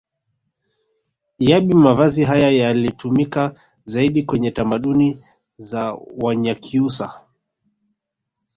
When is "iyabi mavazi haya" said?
1.43-2.49